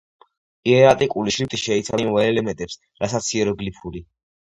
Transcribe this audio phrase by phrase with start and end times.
[0.69, 4.03] იერატიკული შრიფტი შეიცავდა იმავე ელემენტებს, რასაც იეროგლიფური.